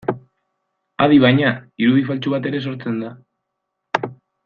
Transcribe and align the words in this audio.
Adi 1.07 1.19
baina, 1.25 1.51
irudi 1.85 2.07
faltsu 2.09 2.35
bat 2.37 2.51
ere 2.53 2.63
sortzen 2.67 2.99
da. 3.07 3.15